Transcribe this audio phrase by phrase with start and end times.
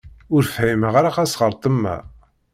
[0.35, 1.95] Ur fhimeɣ ara asxertem-a.